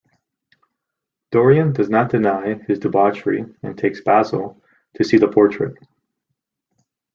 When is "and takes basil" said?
3.61-4.59